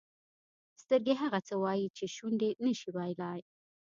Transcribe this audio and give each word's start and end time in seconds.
سترګې 0.81 1.13
هغه 1.21 1.39
څه 1.47 1.53
وایي 1.63 1.87
چې 1.97 2.05
شونډې 2.15 2.49
نه 2.65 2.71
شي 2.79 2.89
ویلای. 2.95 3.39